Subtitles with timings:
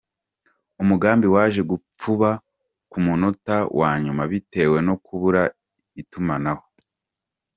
[0.81, 2.29] Umugambi waje gupfuba
[2.91, 5.41] ku munota wa nyuma bitewe no kubura
[6.01, 6.63] itumanaho!